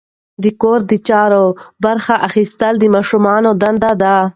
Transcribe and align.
د 0.43 0.45
کور 0.61 0.79
د 0.91 0.93
چارو 1.07 1.43
برخه 1.85 2.15
اخیستل 2.27 2.73
د 2.79 2.85
ماشومانو 2.95 3.49
دنده 3.61 3.91
ده. 4.01 4.15